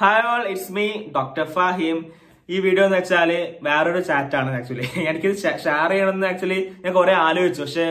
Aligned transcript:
Hi 0.00 0.22
all 0.28 0.44
it's 0.50 0.72
me 0.76 0.84
doctor 1.16 1.46
Fahim 1.54 1.96
ഈ 2.48 2.58
video 2.66 2.84
എന്ന് 2.86 2.98
വെച്ചാൽ 2.98 3.30
വേറൊരു 3.66 4.00
ചാറ്റാണ് 4.08 4.50
ആക്ച്വലി 4.58 4.86
എനിക്കിത് 5.10 5.34
ഷെയർ 5.42 5.90
ചെയ്യണമെന്ന് 5.92 6.26
ആക്ച്വലി 6.28 6.56
ഞാൻ 6.84 6.92
കുറെ 6.98 7.14
ആലോചിച്ചു. 7.24 7.60
പക്ഷെ 7.64 7.86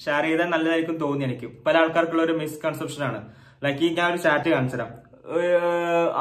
ഷെയർ 0.00 0.24
ചെയ്താൽ 0.26 0.48
നല്ലതായിരിക്കും 0.54 0.96
തോന്നി 1.04 1.24
എനിക്ക്. 1.28 1.48
പല 1.66 1.74
ആൾക്കാർക്കുള്ള 1.82 2.22
ഒരു 2.28 2.34
മിസ്കൺസെപ്ഷൻ 2.42 3.02
ആണ്. 3.08 3.20
ലൈക്ക് 3.64 3.82
ഈ 3.86 3.90
ഞാൻ 4.00 4.06
ഒരു 4.12 4.20
ചാറ്റ് 4.26 4.50
കാണിച്ചു 4.54 4.76
തരാം 4.76 4.90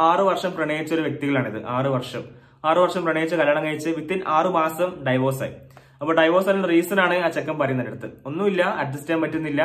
ആറ് 0.08 0.24
വർഷം 0.30 0.54
പ്രണയിച്ച 0.60 0.94
ഒരു 0.98 1.04
വ്യക്തികളാണിത്. 1.08 1.60
ആറ് 1.76 1.92
വർഷം. 1.98 2.24
ആറ് 2.70 2.82
വർഷം 2.86 3.04
പ്രണയിച്ച് 3.08 3.36
കല്യാണം 3.42 3.66
കഴിച്ച് 3.68 3.92
വിത്തിൻ 4.00 4.22
ആറ് 4.38 4.52
മാസം 4.60 4.92
ഡൈവോഴ്സായി 5.10 5.56
അപ്പൊ 6.02 6.12
ഡൈവോഴ്സ് 6.22 6.50
ആയിട്ടുള്ള 6.50 6.72
റീസൺ 6.76 7.02
ആണ് 7.08 7.18
ആ 7.26 7.32
ചെക്കൻ 7.38 7.58
പറയുന്നതിനടുത്ത് 7.64 8.12
ഒന്നുമില്ല 8.32 8.62
അഡ്ജസ്റ്റ് 8.84 9.10
ചെയ്യാൻ 9.10 9.24
പറ്റുന്നില്ല. 9.26 9.64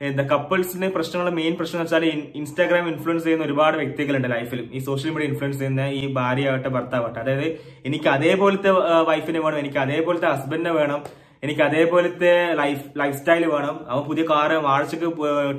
എന്താ 0.00 0.24
കപ്പിൾസിന് 0.32 0.88
പ്രശ്നങ്ങളുടെ 0.96 1.32
മെയിൻ 1.38 1.52
പ്രശ്നം 1.58 1.78
എന്ന് 1.78 1.86
വെച്ചാൽ 1.86 2.04
ഇൻസ്റ്റാഗ്രാം 2.40 2.84
ഇൻഫ്ലുവൻസ് 2.90 3.24
ചെയ്യുന്ന 3.26 3.44
ഒരുപാട് 3.46 3.76
വ്യക്തികളുണ്ട് 3.80 4.28
ലൈഫിലും 4.34 4.66
ഈ 4.76 4.80
സോഷ്യൽ 4.88 5.10
മീഡിയ 5.14 5.28
ഇൻഫ്ലുവൻസ് 5.30 5.58
ചെയ്യുന്ന 5.60 5.84
ഈ 6.00 6.02
ഭാര്യ 6.18 6.50
ആവട്ടെ 6.50 6.70
ഭർത്താവട്ടെ 6.76 7.18
അതായത് 7.22 7.48
എനിക്ക് 7.88 8.08
അതേപോലത്തെ 8.16 8.72
വൈഫിനെ 9.08 9.40
വേണം 9.44 9.58
എനിക്ക് 9.62 9.80
അതേപോലത്തെ 9.84 10.28
ഹസ്ബൻഡിനെ 10.34 10.72
വേണം 10.78 11.00
എനിക്ക് 11.44 11.62
അതേപോലത്തെ 11.68 12.32
ലൈഫ് 12.60 12.84
ലൈഫ് 13.00 13.16
സ്റ്റൈൽ 13.18 13.44
വേണം. 13.54 13.76
അവൻ 13.90 14.02
പുതിയ 14.08 14.24
കാർ 14.30 14.52
ആഴ്ചക്ക് 14.74 15.08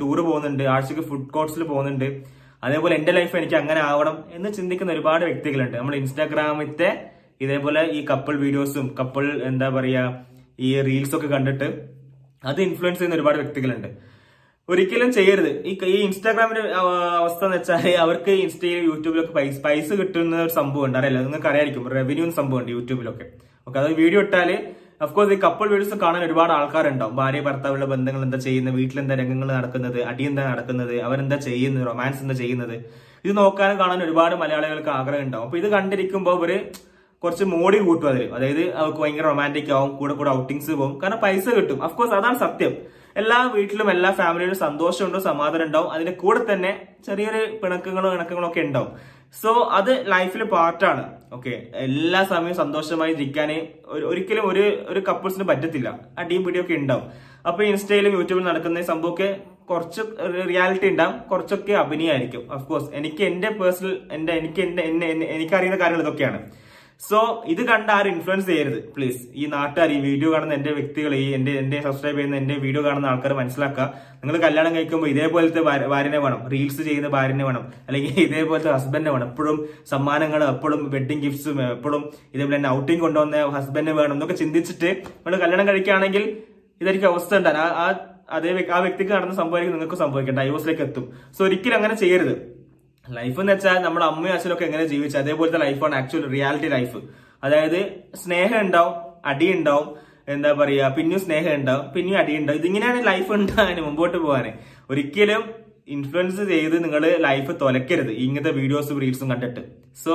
ടൂർ 0.02 0.17
പോകുന്നുണ്ട് 0.29 0.63
ആഴ്ചക്ക് 0.73 1.03
ഫുഡ് 1.09 1.29
കോർട്സിൽ 1.35 1.63
പോകുന്നുണ്ട്. 1.71 2.07
അതേപോലെ 2.63 2.93
എന്റെ 2.99 3.12
ലൈഫ് 3.17 3.35
എനിക്ക് 3.40 3.57
അങ്ങനെ 3.62 3.81
ആവണം 3.91 4.15
എന്ന് 4.37 4.49
ചിന്തിക്കുന്ന 4.57 4.93
ഒരുപാട് 4.95 5.23
വ്യക്തികളുണ്ട്. 5.29 5.76
നമ്മൾ 5.81 5.95
ഇൻസ്റ്റാഗ്രാമിലത്തെ 6.01 6.90
ഇതേപോലെ 7.45 7.81
ഈ 7.98 7.99
കപ്പിൾ 8.12 8.35
വീഡിയോസും 8.45 8.87
കപ്പിൾ 8.99 9.26
എന്താ 9.49 9.67
പറയാ 9.76 10.03
ഈ 10.67 10.70
റീൽസ് 10.87 11.15
ഒക്കെ 11.17 11.29
കണ്ടിട്ട് 11.35 11.67
അത് 12.43 12.59
ഇൻഫ്ലുവൻസ് 12.67 12.99
ചെയ്യുന്ന 12.99 13.17
ഒരുപാട് 13.20 13.37
വ്യക്തികളുണ്ട്. 13.41 13.90
ഒരിക്കലും 14.69 15.13
ചെയ്യരുത്. 15.13 15.65
ഈ 15.65 15.77
ഈ 15.85 16.01
ഇൻസ്റ്റാഗ്രാമിന്റെ 16.01 16.61
അവസ്ഥ 17.21 17.45
എന്ന് 17.45 17.57
വെച്ചാൽ 17.57 17.95
അവർക്ക് 17.95 18.31
ഇൻസ്റ്റയിൽ 18.31 18.83
യൂട്യൂബിലൊക്കെ 18.83 19.33
പൈസ 19.33 19.61
പൈസ 19.61 19.93
കിട്ടുന്ന 19.93 20.41
ഒരു 20.41 20.49
സംഭവം 20.49 20.85
ഉണ്ട്. 20.85 20.97
അറിയില്ല? 20.97 21.21
നിങ്ങൾക്ക് 21.21 21.47
അറിയായിരിക്കും. 21.47 21.89
റവന്യൂ 21.89 22.29
സംഭവം 22.31 22.59
ഉണ്ട് 22.59 22.71
യൂട്യൂബിലൊക്കെ. 22.71 23.26
ഓക്കെ 23.67 23.79
അത് 23.79 23.93
വീഡിയോ 23.93 24.21
ഇട്ടാൽ 24.21 24.67
അഫ്കോഴ്സ് 25.01 25.34
ഈ 25.34 25.35
കപ്പിൾ 25.35 25.67
വീഡിയോസ് 25.67 25.95
കാണാൻ 25.95 26.23
ഒരുപാട് 26.23 26.51
ആൾക്കാരുണ്ടാവും. 26.51 27.15
ഭാര്യ 27.15 27.41
ഭർത്താവുള്ള 27.41 27.85
ബന്ധങ്ങൾ 27.85 28.21
എന്താ 28.21 28.37
ചെയ്യുന്നത്? 28.37 28.76
വീട്ടിലെന്താ 28.76 29.15
രംഗങ്ങൾ 29.15 29.48
നടക്കുന്നത്? 29.48 30.03
അടി 30.03 30.23
എന്താ 30.23 30.51
നടക്കുന്നത്? 30.51 31.01
അവരെന്താ 31.01 31.35
ചെയ്യുന്നത്? 31.35 31.87
റൊമാൻസ് 31.87 32.21
എന്താ 32.21 32.35
ചെയ്യുന്നത്? 32.35 32.85
ഇത് 33.26 33.37
നോക്കാനും 33.37 33.79
കാണാൻ 33.79 34.04
ഒരുപാട് 34.04 34.35
മലയാളികൾക്ക് 34.35 34.89
ആഗ്രഹം 34.89 35.21
ഉണ്ടാവും. 35.21 35.45
അപ്പൊ 35.45 35.57
ഇത് 35.57 35.67
കണ്ടിരിക്കുമ്പോൾ 35.67 36.37
ഇവർ 36.37 36.51
കുറച്ച് 37.23 37.43
മോടി 37.43 37.77
കൂട്ടും 37.77 38.07
അതിൽ 38.07 38.34
അതായത് 38.34 38.75
അവർക്ക് 38.75 38.98
ഭയങ്കര 38.98 39.21
റൊമാന്റിക് 39.21 39.71
ആവും 39.71 39.98
കൂടെ 39.98 40.13
കൂടെ 40.13 40.29
ഔട്ടിങ്സ് 40.29 40.71
പോകും. 40.71 41.01
കാരണം 41.01 41.17
പൈസ 41.17 41.49
കിട്ടും. 41.49 41.84
അഫ്കോഴ്സ് 41.84 42.13
അതാണ് 42.13 42.39
സത്യം. 42.39 42.77
എല്ലാ 43.17 43.51
വീട്ടിലും 43.55 43.91
എല്ലാ 43.91 44.11
ഫാമിലിയിലും 44.11 44.55
സന്തോഷമുണ്ടോ 44.55 45.20
സമാധാനം 45.20 45.65
ഉണ്ടാവും. 45.65 45.91
അതിന്റെ 45.91 46.11
കൂടെ 46.11 46.53
തന്നെ 46.53 46.87
ചെറിയൊരു 47.05 47.59
പിണക്കങ്ങളും 47.63 48.13
ഇണക്കങ്ങളും 48.13 48.48
ഒക്കെ 48.48 48.59
ഉണ്ടാവും. 48.59 48.91
സോ 49.41 49.70
അത് 49.71 50.11
ലൈഫിൽ 50.11 50.43
പാർട്ടാണ് 50.43 51.13
ഓക്കെ 51.34 51.67
എല്ലാ 51.76 52.23
സമയവും 52.23 52.55
സന്തോഷമായി 52.55 53.11
ഇരിക്കാൻ 53.11 53.67
ഒരിക്കലും 53.85 54.51
ഒരു 54.51 54.85
ഒരു 54.87 54.99
കപ്പിൾസിന് 54.99 55.43
പറ്റത്തില്ല. 55.43 55.99
അടിയും 56.20 56.43
പിടിയൊക്കെ 56.43 56.73
ഉണ്ടാവും. 56.73 57.04
അപ്പൊ 57.48 57.63
ഇൻസ്റ്റയിലും 57.63 58.13
യൂട്യൂബിലും 58.13 58.49
നടക്കുന്ന 58.49 58.81
സംഭവമൊക്കെ 58.81 59.37
കുറച്ച് 59.70 60.01
റിയാലിറ്റി 60.48 60.87
ഉണ്ടാവും. 60.87 61.17
കുറച്ചൊക്കെ 61.17 61.73
അഭിനയമായിരിക്കും. 61.73 62.54
അഫ്കോഴ്സ് 62.54 62.89
എനിക്ക് 62.93 63.23
എന്റെ 63.23 63.49
പേഴ്സണൽ 63.49 64.01
എന്റെ 64.11 64.33
എനിക്ക് 64.33 64.61
എന്റെ 64.61 64.83
എന്നെ- 64.83 65.29
എനിക്കറിയുന്ന 65.29 65.79
കാര്യങ്ങൾ 65.79 66.07
ഇതൊക്കെയാണ്. 66.07 66.39
സോ 67.07 67.44
ഇത് 67.47 67.66
കണ്ട് 67.66 67.91
ആരും 67.91 68.11
ഇൻഫ്ലുവൻസ് 68.11 68.47
ചെയ്യരുത്. 68.47 68.94
പ്ലീസ് 68.97 69.28
ഈ 69.35 69.45
നാട്ടുകാർ 69.45 69.91
ഈ 69.91 70.00
വീഡിയോ 70.00 70.33
കാണുന്ന 70.33 70.53
എന്റെ 70.53 70.72
വ്യക്തികൾ 70.72 71.16
ഈ 71.16 71.33
എന്റെ 71.33 71.51
എന്റെ 71.51 71.81
സബ്സ്ക്രൈബ് 71.81 72.17
ചെയ്യുന്ന 72.17 72.35
എന്റെ 72.35 72.55
വീഡിയോ 72.55 72.83
കാണുന്ന 72.83 73.07
ആൾക്കാർ 73.07 73.33
മനസ്സിലാക്കുക. 73.33 73.94
നിങ്ങൾ 74.16 74.38
കല്യാണം 74.38 74.75
കഴിക്കുമ്പോൾ 74.75 75.07
ഇതേപോലത്തെ 75.07 75.61
ഭാര്യ- 75.61 75.88
ഭാര്യനെ 75.88 76.17
വേണം. 76.17 76.50
റീൽസ് 76.51 76.81
ചെയ്യുന്ന 76.81 77.07
ഭാര്യനെ 77.07 77.45
വേണം. 77.45 77.73
അല്ലെങ്കിൽ 77.88 78.23
ഇതേപോലത്തെ 78.23 78.72
ഹസ്ബൻഡിനെ 78.72 79.11
വേണം. 79.11 79.27
എപ്പോഴും 79.27 79.69
സമ്മാനങ്ങൾ 79.89 80.44
എപ്പോഴും 80.44 80.91
വെഡിങ് 80.91 81.22
ഗിഫ്റ്റ്സും 81.22 81.72
എപ്പോഴും 81.72 82.13
ഇതേപോലെ 82.33 82.57
തന്നെ 82.57 82.69
ഔട്ടിങ് 82.69 83.00
കൊണ്ടുവന്ന 83.00 83.45
ഹസ്ബൻഡിനെ 83.45 83.91
വേണം 83.91 84.13
എന്നൊക്കെ 84.13 84.35
ചിന്തിച്ചിട്ട് 84.35 84.85
നിങ്ങൾ 84.85 85.39
കല്യാണം 85.39 85.67
കഴിക്കുകയാണെങ്കിൽ 85.67 86.38
ഇതായിരിക്കും 86.81 87.07
അവസ്ഥ 87.07 87.35
ഉണ്ടാകും. 87.35 87.59
ആ- 87.59 88.05
അതേ 88.29 88.67
ആ 88.73 88.77
വ്യക്തിക്ക് 88.77 89.11
നടന്ന 89.11 89.35
സംഭവിക്കും 89.35 89.71
നിങ്ങൾക്ക് 89.71 89.95
സംഭവിക്കാം 89.95 90.38
ഡൈവോഴ്സിലേക്ക് 90.38 90.81
എത്തും. 90.81 91.13
സോ 91.38 91.45
ഒരിക്കലും 91.45 91.75
അങ്ങനെ 91.75 91.95
ചെയ്യരുത്. 91.95 92.58
ലൈഫ് 93.17 93.37
എന്ന് 93.41 93.53
വെച്ചാൽ 93.53 93.77
നമ്മുടെ 93.85 94.05
അമ്മയും 94.05 94.33
അച്ഛനൊക്കെ 94.33 94.65
എങ്ങനെ 94.65 94.85
ജീവിച്ചു 94.85 95.17
അതേപോലത്തെ 95.17 95.59
ലൈഫാണ് 95.65 95.95
ആക്ച്വൽ 95.95 96.25
റിയാലിറ്റി 96.35 96.69
ലൈഫ് 96.75 96.99
അതായത് 97.43 97.79
സ്നേഹം 98.23 98.59
ഉണ്ടാവും 98.65 98.93
അടി 99.25 99.47
ഉണ്ടാവും 99.57 99.87
എന്താ 100.33 100.49
പറയാ 100.59 100.87
പിന്നെയും 100.97 101.21
സ്നേഹം 101.25 101.53
ഉണ്ടാവും 101.59 101.85
പിന്നെയും 101.93 102.19
അടി 102.21 102.33
ഉണ്ടാവും 102.39 102.59
ഇതിങ്ങനെയാണ് 102.59 102.99
ലൈഫ് 103.07 103.31
ഉണ്ടാകാൻ 103.37 103.77
മുമ്പോട്ട് 103.87 104.17
പോകാൻ 104.17 104.47
ഒരിക്കലും 104.91 105.43
ഇൻഫ്ലുവൻസ് 105.95 106.43
ചെയ്ത് 106.53 106.75
നിങ്ങൾ 106.83 107.03
ലൈഫ് 107.27 107.51
തുലക്കരുത് 107.61 108.11
ഇങ്ങനത്തെ 108.25 108.51
വീഡിയോസും 108.59 108.97
റീൽസും 109.03 109.29
കണ്ടിട്ട്. 109.31 109.61
സോ 110.03 110.13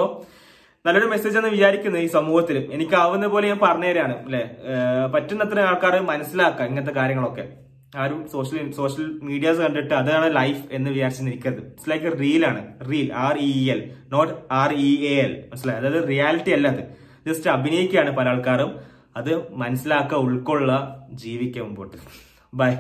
നല്ലൊരു 0.84 1.09
മെസ്സേജ് 1.12 1.37
എന്ന് 1.38 1.50
വിചാരിക്കുന്നത് 1.56 2.03
ഈ 2.06 2.09
സമൂഹത്തിൽ 2.19 2.56
എനിക്കാവുന്ന 2.76 3.26
പോലെ 3.32 3.44
ഞാൻ 3.50 3.59
പറഞ്ഞു 3.59 3.87
പറഞ്ഞുതരാണ് 3.87 4.15
അല്ലെ? 4.25 4.43
പറ്റുന്നത്ര 5.15 5.61
ആൾക്കാർ 5.69 5.94
മനസ്സിലാക്കുക 6.11 6.65
ഇങ്ങനത്തെ 6.71 6.94
കാര്യങ്ങളൊക്കെ. 7.00 7.44
ആരും 7.97 8.28
സോഷ്യൽ 8.32 8.72
സോഷ്യൽ 8.72 9.21
മീഡിയാസ് 9.22 9.59
കണ്ടിട്ട് 9.59 9.94
അതാണ് 9.94 10.37
ലൈഫ് 10.37 10.62
എന്ന് 10.72 10.91
വിചാരിച്ച് 10.91 11.22
നിൽക്കരുത്. 11.22 11.59
ഇറ്റ്സ് 11.59 11.91
ലൈക്ക് 11.91 12.21
റീൽ 12.21 12.47
ആണ്. 12.47 12.91
Reel 12.91 13.12
R 13.15 13.37
E 13.38 13.71
L 13.71 13.91
not 14.12 14.32
R 14.50 14.72
E 14.72 15.06
A 15.06 15.15
L 15.21 15.44
മനസ്സിലായി? 15.50 15.81
അതായത് 15.81 16.09
റിയാലിറ്റി 16.09 16.50
അല്ല 16.50 16.69
അത്. 16.69 16.82
ജസ്റ്റ് 17.27 17.50
അഭിനയിക്കുകയാണ് 17.50 18.16
പല 18.16 18.28
ആൾക്കാരും. 18.28 18.77
അത് 19.16 19.53
മനസ്സിലാക്കുക 19.53 20.19
ഉൾക്കൊള്ളുക 20.19 21.03
ജീവിക്കുക 21.12 21.62
മുമ്പോട്ട്. 21.62 21.97
ബൈ 22.55 22.75